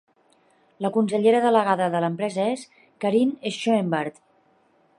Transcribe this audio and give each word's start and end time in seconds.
La 0.85 0.89
consellera 0.95 1.41
delegada 1.43 1.89
de 1.95 2.01
l'empresa 2.05 2.47
és 2.53 2.63
Karyn 3.05 3.35
Schoenbart. 3.53 4.19